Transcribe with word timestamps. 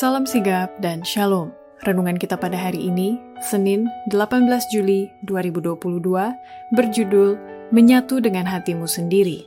Salam 0.00 0.24
sigap 0.24 0.80
dan 0.80 1.04
shalom. 1.04 1.52
Renungan 1.84 2.16
kita 2.16 2.40
pada 2.40 2.56
hari 2.56 2.88
ini, 2.88 3.20
Senin 3.44 3.84
18 4.08 4.48
Juli 4.72 5.12
2022, 5.28 5.76
berjudul 6.72 7.36
Menyatu 7.68 8.16
dengan 8.24 8.48
Hatimu 8.48 8.88
Sendiri. 8.88 9.44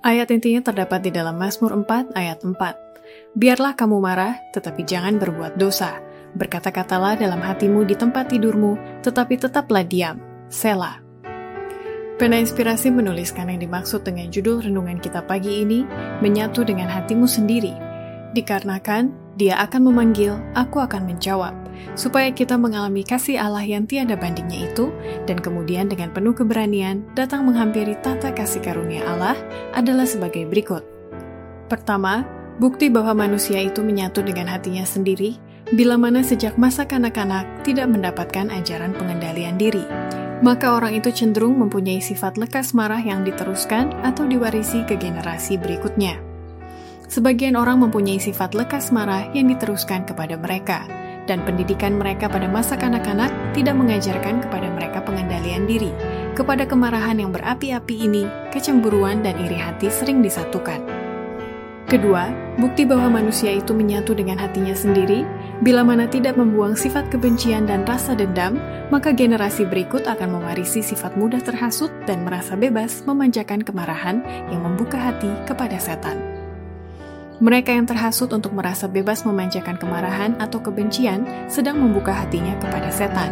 Ayat 0.00 0.32
intinya 0.32 0.64
terdapat 0.64 1.04
di 1.04 1.12
dalam 1.12 1.36
Mazmur 1.36 1.76
4 1.76 2.16
ayat 2.16 2.40
4. 2.40 2.56
Biarlah 3.36 3.76
kamu 3.76 4.00
marah, 4.00 4.40
tetapi 4.56 4.80
jangan 4.88 5.20
berbuat 5.20 5.60
dosa. 5.60 6.00
Berkata-katalah 6.32 7.20
dalam 7.20 7.44
hatimu 7.44 7.84
di 7.84 8.00
tempat 8.00 8.32
tidurmu, 8.32 9.04
tetapi 9.04 9.36
tetaplah 9.36 9.84
diam. 9.84 10.16
Selah. 10.48 11.04
Pena 12.16 12.40
Inspirasi 12.40 12.88
menuliskan 12.88 13.52
yang 13.52 13.60
dimaksud 13.60 14.08
dengan 14.08 14.32
judul 14.32 14.64
renungan 14.64 15.04
kita 15.04 15.20
pagi 15.28 15.60
ini, 15.68 15.84
menyatu 16.24 16.64
dengan 16.64 16.88
hatimu 16.88 17.28
sendiri. 17.28 17.85
Dikarenakan 18.36 19.16
dia 19.40 19.56
akan 19.64 19.88
memanggil, 19.88 20.36
aku 20.52 20.84
akan 20.84 21.08
menjawab, 21.08 21.56
supaya 21.96 22.28
kita 22.28 22.60
mengalami 22.60 23.00
kasih 23.00 23.40
Allah 23.40 23.64
yang 23.64 23.88
tiada 23.88 24.12
bandingnya 24.12 24.68
itu, 24.68 24.92
dan 25.24 25.40
kemudian 25.40 25.88
dengan 25.88 26.12
penuh 26.12 26.36
keberanian 26.36 27.00
datang 27.16 27.48
menghampiri 27.48 27.96
tata 28.04 28.36
kasih 28.36 28.60
karunia 28.60 29.08
Allah 29.08 29.40
adalah 29.72 30.04
sebagai 30.04 30.44
berikut. 30.44 30.84
Pertama, 31.72 32.28
bukti 32.60 32.92
bahwa 32.92 33.24
manusia 33.24 33.56
itu 33.56 33.80
menyatu 33.80 34.20
dengan 34.20 34.52
hatinya 34.52 34.84
sendiri, 34.84 35.40
bila 35.72 35.96
mana 35.96 36.20
sejak 36.20 36.60
masa 36.60 36.84
kanak-kanak 36.84 37.48
tidak 37.64 37.88
mendapatkan 37.88 38.52
ajaran 38.52 38.92
pengendalian 38.92 39.56
diri 39.56 39.82
maka 40.44 40.76
orang 40.76 40.92
itu 40.92 41.08
cenderung 41.08 41.56
mempunyai 41.56 41.96
sifat 41.96 42.36
lekas 42.36 42.76
marah 42.76 43.00
yang 43.00 43.24
diteruskan 43.24 43.88
atau 44.04 44.28
diwarisi 44.28 44.84
ke 44.84 45.00
generasi 45.00 45.56
berikutnya. 45.56 46.35
Sebagian 47.06 47.54
orang 47.54 47.82
mempunyai 47.82 48.18
sifat 48.18 48.54
lekas 48.54 48.90
marah 48.90 49.30
yang 49.30 49.46
diteruskan 49.50 50.02
kepada 50.04 50.34
mereka, 50.34 50.84
dan 51.30 51.42
pendidikan 51.46 51.98
mereka 51.98 52.26
pada 52.26 52.50
masa 52.50 52.74
kanak-kanak 52.74 53.30
tidak 53.54 53.74
mengajarkan 53.78 54.42
kepada 54.42 54.68
mereka 54.74 55.02
pengendalian 55.02 55.66
diri. 55.66 55.90
Kepada 56.34 56.66
kemarahan 56.66 57.22
yang 57.22 57.30
berapi-api 57.30 57.94
ini, 57.94 58.26
kecemburuan 58.50 59.22
dan 59.22 59.38
iri 59.38 59.56
hati 59.56 59.90
sering 59.90 60.22
disatukan. 60.22 60.82
Kedua, 61.86 62.34
bukti 62.58 62.82
bahwa 62.82 63.22
manusia 63.22 63.54
itu 63.54 63.70
menyatu 63.70 64.10
dengan 64.10 64.42
hatinya 64.42 64.74
sendiri 64.74 65.22
Bila 65.64 65.80
mana 65.80 66.04
tidak 66.04 66.36
membuang 66.36 66.76
sifat 66.76 67.08
kebencian 67.08 67.64
dan 67.64 67.88
rasa 67.88 68.12
dendam, 68.12 68.60
maka 68.92 69.08
generasi 69.08 69.64
berikut 69.64 70.04
akan 70.04 70.36
mewarisi 70.36 70.84
sifat 70.84 71.16
mudah 71.16 71.40
terhasut 71.40 71.88
dan 72.04 72.28
merasa 72.28 72.60
bebas 72.60 73.00
memanjakan 73.08 73.64
kemarahan 73.64 74.20
yang 74.52 74.60
membuka 74.60 75.00
hati 75.00 75.32
kepada 75.48 75.80
setan. 75.80 76.35
Mereka 77.36 77.68
yang 77.68 77.84
terhasut 77.84 78.32
untuk 78.32 78.56
merasa 78.56 78.88
bebas 78.88 79.28
memanjakan 79.28 79.76
kemarahan 79.76 80.40
atau 80.40 80.56
kebencian 80.64 81.28
sedang 81.52 81.76
membuka 81.76 82.08
hatinya 82.08 82.56
kepada 82.56 82.88
setan. 82.88 83.28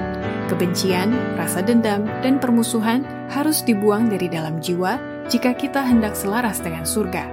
Kebencian, 0.53 1.17
rasa 1.41 1.65
dendam, 1.65 2.05
dan 2.21 2.37
permusuhan 2.37 3.01
harus 3.33 3.65
dibuang 3.65 4.13
dari 4.13 4.29
dalam 4.29 4.61
jiwa 4.61 5.01
jika 5.33 5.57
kita 5.57 5.81
hendak 5.81 6.13
selaras 6.13 6.61
dengan 6.61 6.85
surga. 6.85 7.25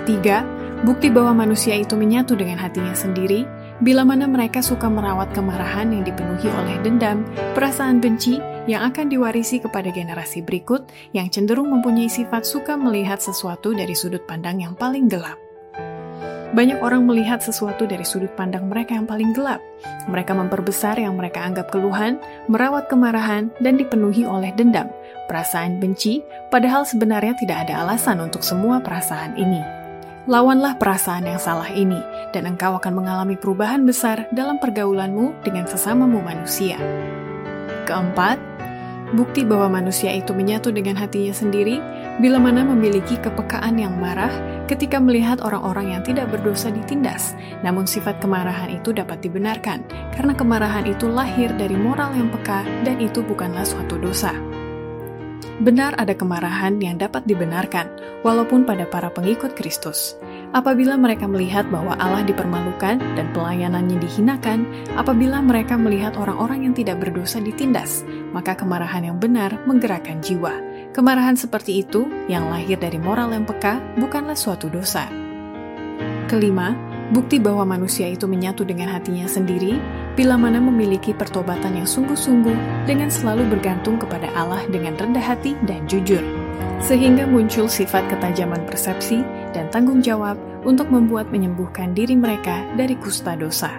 Ketiga, 0.00 0.48
bukti 0.80 1.12
bahwa 1.12 1.44
manusia 1.44 1.76
itu 1.76 1.92
menyatu 1.92 2.40
dengan 2.40 2.56
hatinya 2.56 2.96
sendiri 2.96 3.44
bila 3.84 4.00
mana 4.00 4.24
mereka 4.24 4.64
suka 4.64 4.88
merawat 4.88 5.36
kemarahan 5.36 5.92
yang 5.92 6.08
dipenuhi 6.08 6.48
oleh 6.48 6.80
dendam, 6.80 7.20
perasaan 7.52 8.00
benci 8.00 8.40
yang 8.64 8.88
akan 8.88 9.12
diwarisi 9.12 9.60
kepada 9.60 9.92
generasi 9.92 10.40
berikut 10.40 10.88
yang 11.12 11.28
cenderung 11.28 11.68
mempunyai 11.68 12.08
sifat 12.08 12.48
suka 12.48 12.80
melihat 12.80 13.20
sesuatu 13.20 13.76
dari 13.76 13.92
sudut 13.92 14.24
pandang 14.24 14.64
yang 14.64 14.72
paling 14.72 15.04
gelap. 15.04 15.49
Banyak 16.50 16.82
orang 16.82 17.06
melihat 17.06 17.38
sesuatu 17.38 17.86
dari 17.86 18.02
sudut 18.02 18.34
pandang 18.34 18.66
mereka 18.66 18.98
yang 18.98 19.06
paling 19.06 19.30
gelap. 19.30 19.62
Mereka 20.10 20.34
memperbesar 20.34 20.98
yang 20.98 21.14
mereka 21.14 21.46
anggap 21.46 21.70
keluhan, 21.70 22.18
merawat 22.50 22.90
kemarahan, 22.90 23.54
dan 23.62 23.78
dipenuhi 23.78 24.26
oleh 24.26 24.50
dendam, 24.58 24.90
perasaan 25.30 25.78
benci, 25.78 26.26
padahal 26.50 26.82
sebenarnya 26.82 27.38
tidak 27.38 27.70
ada 27.70 27.86
alasan 27.86 28.18
untuk 28.18 28.42
semua 28.42 28.82
perasaan 28.82 29.38
ini. 29.38 29.62
Lawanlah 30.26 30.74
perasaan 30.74 31.30
yang 31.30 31.38
salah 31.38 31.70
ini, 31.70 32.02
dan 32.34 32.50
engkau 32.50 32.74
akan 32.82 32.98
mengalami 32.98 33.38
perubahan 33.38 33.86
besar 33.86 34.26
dalam 34.34 34.58
pergaulanmu 34.58 35.46
dengan 35.46 35.70
sesamamu 35.70 36.18
manusia. 36.18 36.76
Keempat, 37.86 38.42
bukti 39.14 39.46
bahwa 39.46 39.78
manusia 39.78 40.10
itu 40.10 40.34
menyatu 40.34 40.74
dengan 40.74 40.98
hatinya 40.98 41.34
sendiri 41.34 41.78
bila 42.18 42.42
mana 42.42 42.66
memiliki 42.66 43.14
kepekaan 43.22 43.78
yang 43.78 43.94
marah 44.00 44.32
ketika 44.66 44.98
melihat 44.98 45.38
orang-orang 45.44 45.94
yang 45.94 46.02
tidak 46.02 46.26
berdosa 46.32 46.74
ditindas. 46.74 47.38
Namun 47.62 47.86
sifat 47.86 48.18
kemarahan 48.18 48.74
itu 48.74 48.90
dapat 48.90 49.22
dibenarkan 49.22 49.86
karena 50.16 50.34
kemarahan 50.34 50.86
itu 50.90 51.06
lahir 51.06 51.54
dari 51.54 51.78
moral 51.78 52.10
yang 52.18 52.32
peka 52.34 52.66
dan 52.82 52.98
itu 52.98 53.22
bukanlah 53.22 53.62
suatu 53.62 53.94
dosa. 54.00 54.34
Benar 55.60 55.92
ada 56.00 56.16
kemarahan 56.16 56.80
yang 56.80 56.96
dapat 56.96 57.28
dibenarkan, 57.28 57.84
walaupun 58.24 58.64
pada 58.64 58.88
para 58.88 59.12
pengikut 59.12 59.52
Kristus. 59.52 60.16
Apabila 60.56 60.96
mereka 60.96 61.28
melihat 61.28 61.68
bahwa 61.68 62.00
Allah 62.00 62.24
dipermalukan 62.24 62.96
dan 62.96 63.26
pelayanannya 63.36 64.00
dihinakan, 64.00 64.64
apabila 64.96 65.44
mereka 65.44 65.76
melihat 65.76 66.16
orang-orang 66.16 66.64
yang 66.64 66.72
tidak 66.72 66.96
berdosa 67.04 67.44
ditindas, 67.44 68.00
maka 68.32 68.56
kemarahan 68.56 69.12
yang 69.12 69.20
benar 69.20 69.60
menggerakkan 69.68 70.24
jiwa. 70.24 70.56
Kemarahan 70.90 71.38
seperti 71.38 71.86
itu, 71.86 72.06
yang 72.26 72.50
lahir 72.50 72.76
dari 72.76 72.98
moral 72.98 73.30
yang 73.30 73.46
peka, 73.46 73.78
bukanlah 73.96 74.34
suatu 74.34 74.66
dosa. 74.66 75.06
Kelima, 76.26 76.74
Bukti 77.10 77.42
bahwa 77.42 77.74
manusia 77.74 78.06
itu 78.06 78.30
menyatu 78.30 78.62
dengan 78.62 78.94
hatinya 78.94 79.26
sendiri 79.26 79.82
bila 80.14 80.38
mana 80.38 80.62
memiliki 80.62 81.10
pertobatan 81.10 81.82
yang 81.82 81.88
sungguh-sungguh 81.88 82.86
dengan 82.86 83.10
selalu 83.10 83.50
bergantung 83.50 83.98
kepada 83.98 84.30
Allah 84.38 84.62
dengan 84.70 84.94
rendah 84.94 85.22
hati 85.22 85.58
dan 85.66 85.90
jujur. 85.90 86.22
Sehingga 86.78 87.26
muncul 87.26 87.66
sifat 87.66 88.06
ketajaman 88.06 88.62
persepsi 88.62 89.26
dan 89.50 89.66
tanggung 89.74 89.98
jawab 90.06 90.38
untuk 90.62 90.86
membuat 90.86 91.34
menyembuhkan 91.34 91.98
diri 91.98 92.14
mereka 92.14 92.62
dari 92.78 92.94
kusta 92.94 93.34
dosa. 93.34 93.74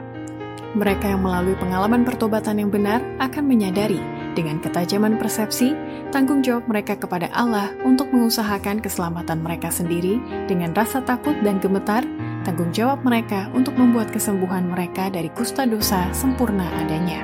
Mereka 0.76 1.16
yang 1.16 1.24
melalui 1.24 1.56
pengalaman 1.56 2.04
pertobatan 2.04 2.60
yang 2.60 2.68
benar 2.68 3.00
akan 3.24 3.48
menyadari 3.48 4.00
dengan 4.34 4.64
ketajaman 4.64 5.20
persepsi, 5.20 5.76
tanggung 6.16 6.40
jawab 6.42 6.68
mereka 6.68 6.96
kepada 6.96 7.28
Allah 7.36 7.72
untuk 7.84 8.12
mengusahakan 8.16 8.80
keselamatan 8.80 9.44
mereka 9.44 9.68
sendiri 9.68 10.20
dengan 10.48 10.72
rasa 10.72 11.04
takut 11.04 11.36
dan 11.44 11.60
gemetar 11.60 12.04
tanggung 12.42 12.74
jawab 12.74 13.06
mereka 13.06 13.48
untuk 13.54 13.78
membuat 13.78 14.10
kesembuhan 14.10 14.66
mereka 14.66 15.14
dari 15.14 15.30
kusta 15.34 15.66
dosa 15.70 16.10
sempurna 16.12 16.66
adanya. 16.82 17.22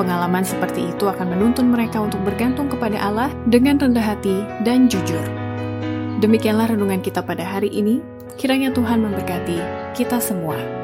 Pengalaman 0.00 0.42
seperti 0.42 0.88
itu 0.88 1.04
akan 1.04 1.36
menuntun 1.36 1.68
mereka 1.68 2.00
untuk 2.00 2.24
bergantung 2.24 2.72
kepada 2.72 2.96
Allah 2.96 3.28
dengan 3.46 3.76
rendah 3.76 4.02
hati 4.02 4.42
dan 4.64 4.88
jujur. 4.88 5.22
Demikianlah 6.24 6.72
renungan 6.72 7.04
kita 7.04 7.20
pada 7.20 7.44
hari 7.44 7.68
ini. 7.68 8.00
Kiranya 8.40 8.72
Tuhan 8.72 9.04
memberkati 9.04 9.58
kita 9.92 10.16
semua. 10.16 10.81